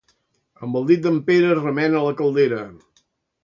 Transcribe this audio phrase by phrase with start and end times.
[0.67, 2.59] Amb el dit d'en Pere, remena la caldera.